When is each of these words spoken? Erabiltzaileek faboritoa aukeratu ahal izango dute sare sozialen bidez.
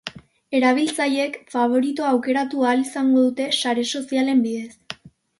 Erabiltzaileek 0.59 1.35
faboritoa 1.55 2.07
aukeratu 2.13 2.63
ahal 2.69 2.81
izango 2.85 3.25
dute 3.25 3.47
sare 3.59 3.83
sozialen 3.99 4.41
bidez. 4.47 4.99